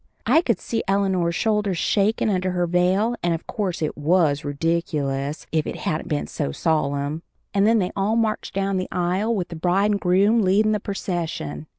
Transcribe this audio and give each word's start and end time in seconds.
I 0.25 0.41
could 0.41 0.59
see 0.59 0.81
Eleanor's 0.87 1.35
shoulders 1.35 1.77
shakin' 1.77 2.27
under 2.27 2.53
her 2.53 2.65
veil, 2.65 3.15
and 3.21 3.35
of 3.35 3.45
course 3.45 3.83
it 3.83 3.95
was 3.95 4.43
ridiculous 4.43 5.45
if 5.51 5.67
it 5.67 5.75
hadn't 5.75 6.07
been 6.07 6.25
so 6.25 6.51
solemn. 6.51 7.21
And 7.53 7.67
then 7.67 7.77
they 7.77 7.91
all 7.95 8.15
marched 8.15 8.55
down 8.55 8.77
the 8.77 8.89
aisle, 8.91 9.35
with 9.35 9.49
the 9.49 9.55
bride 9.55 9.91
and 9.91 9.99
groom 9.99 10.41
leadin' 10.41 10.71
the 10.71 10.79
procession. 10.79 11.67